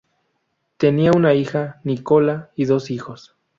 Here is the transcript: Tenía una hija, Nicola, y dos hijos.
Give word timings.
Tenía 0.77 1.11
una 1.11 1.35
hija, 1.35 1.79
Nicola, 1.83 2.49
y 2.55 2.65
dos 2.65 2.89
hijos. 2.89 3.35